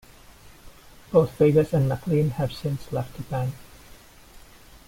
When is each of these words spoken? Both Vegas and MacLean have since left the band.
Both 1.11 1.33
Vegas 1.37 1.73
and 1.73 1.87
MacLean 1.87 2.31
have 2.31 2.51
since 2.51 2.91
left 2.91 3.17
the 3.17 3.21
band. 3.21 3.53